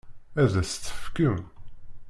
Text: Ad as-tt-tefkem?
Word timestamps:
Ad 0.41 0.53
as-tt-tefkem? 0.61 1.39